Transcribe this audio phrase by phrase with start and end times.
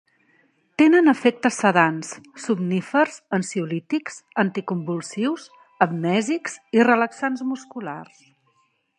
[0.81, 2.07] Tenen efectes sedants,
[2.45, 5.45] somnífers, ansiolítics, anticonvulsius,
[5.87, 8.25] amnèsics i relaxants musculars.